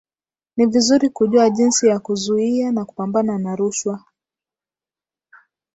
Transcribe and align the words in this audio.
Ni 0.57 0.65
vizuri 0.65 1.09
kujua 1.09 1.49
jinsi 1.49 1.87
ya 1.87 1.99
kuzuia 1.99 2.71
na 2.71 2.85
kupambana 2.85 3.37
na 3.39 3.55
rushwa 3.55 4.03